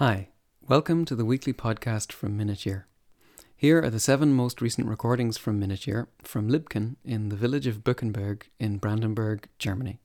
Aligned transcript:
Hi, 0.00 0.28
welcome 0.66 1.04
to 1.04 1.14
the 1.14 1.26
weekly 1.26 1.52
podcast 1.52 2.10
from 2.10 2.34
Minute 2.34 2.64
Year. 2.64 2.86
Here 3.54 3.82
are 3.82 3.90
the 3.90 4.00
seven 4.00 4.32
most 4.32 4.62
recent 4.62 4.88
recordings 4.88 5.36
from 5.36 5.58
Minute 5.58 5.86
Year 5.86 6.08
from 6.22 6.48
Libken 6.48 6.96
in 7.04 7.28
the 7.28 7.36
village 7.36 7.66
of 7.66 7.84
Buchenberg 7.84 8.48
in 8.58 8.78
Brandenburg, 8.78 9.50
Germany. 9.58 10.00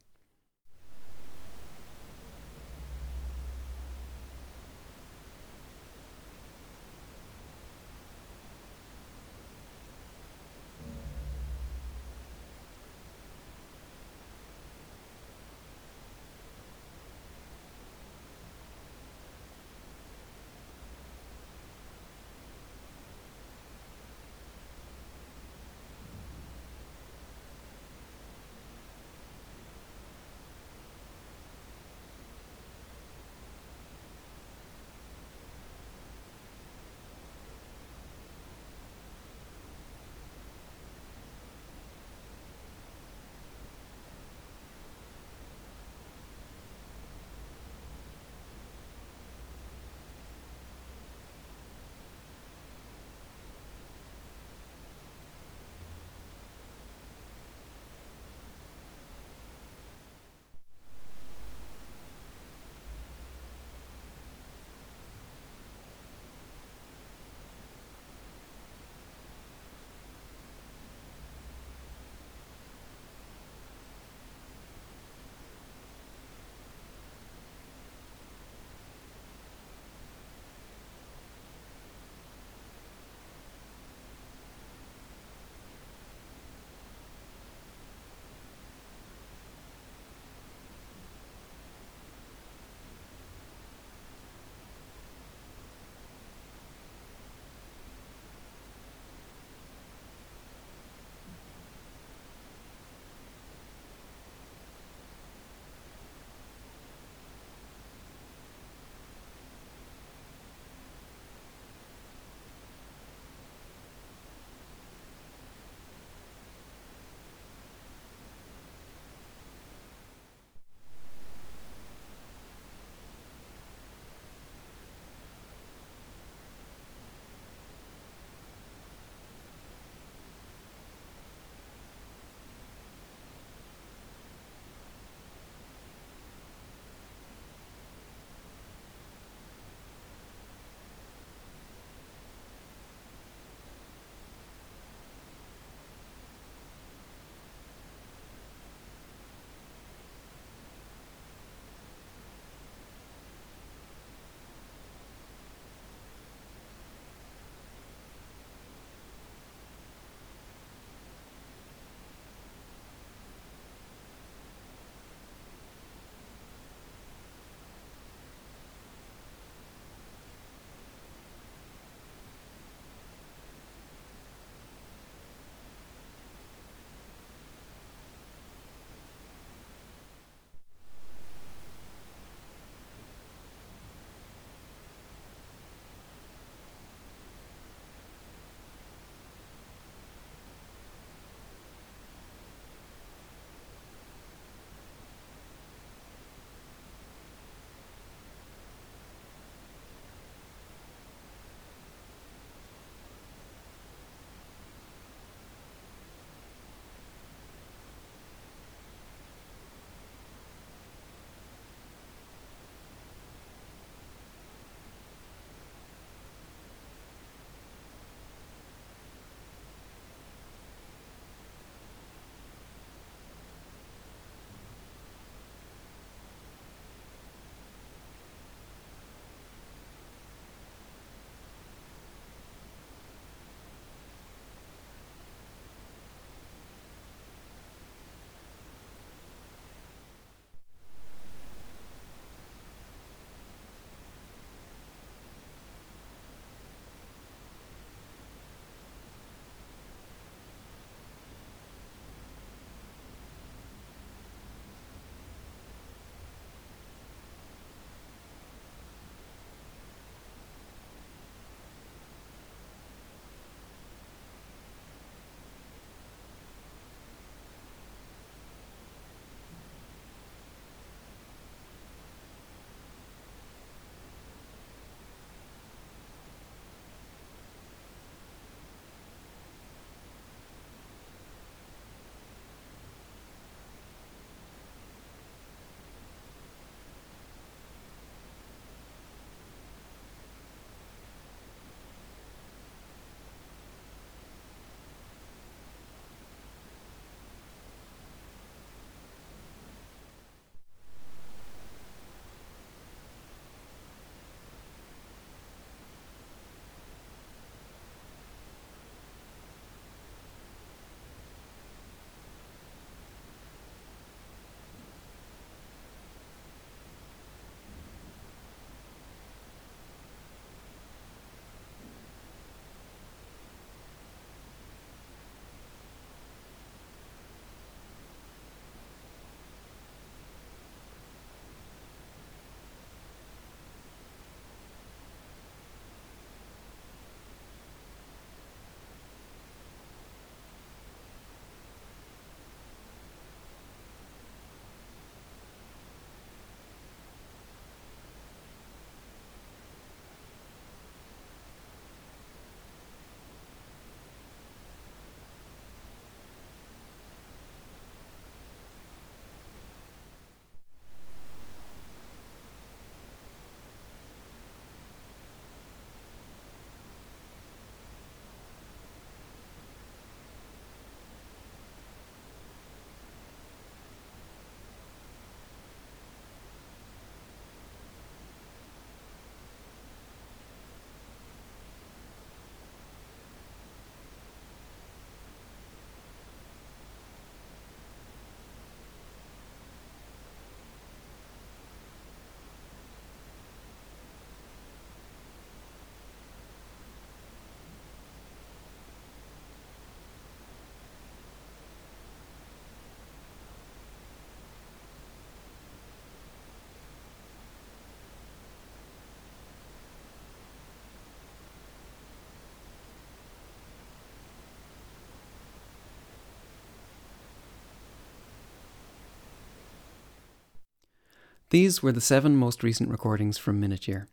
These 421.52 421.84
were 421.84 421.92
the 421.92 422.02
seven 422.02 422.36
most 422.36 422.64
recent 422.64 422.90
recordings 422.90 423.38
from 423.38 423.60
Minute 423.60 423.88
Year. 423.88 424.08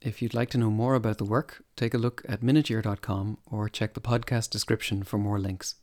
If 0.00 0.22
you'd 0.22 0.34
like 0.34 0.50
to 0.50 0.58
know 0.58 0.70
more 0.70 0.94
about 0.94 1.18
the 1.18 1.24
work, 1.24 1.64
take 1.76 1.92
a 1.92 1.98
look 1.98 2.22
at 2.28 2.40
minuteyear.com 2.40 3.38
or 3.46 3.68
check 3.68 3.94
the 3.94 4.00
podcast 4.00 4.50
description 4.50 5.02
for 5.02 5.18
more 5.18 5.40
links. 5.40 5.74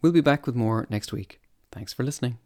We'll 0.00 0.12
be 0.12 0.22
back 0.22 0.46
with 0.46 0.56
more 0.56 0.86
next 0.88 1.12
week. 1.12 1.40
Thanks 1.70 1.92
for 1.92 2.04
listening. 2.04 2.38